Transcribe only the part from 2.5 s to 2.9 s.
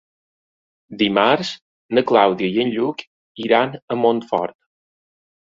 i en